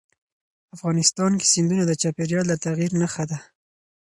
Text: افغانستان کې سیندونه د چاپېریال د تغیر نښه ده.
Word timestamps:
افغانستان 0.75 1.31
کې 1.39 1.51
سیندونه 1.53 1.83
د 1.87 1.91
چاپېریال 2.01 2.45
د 2.49 2.53
تغیر 2.65 2.91
نښه 3.01 3.23
ده. 3.31 3.37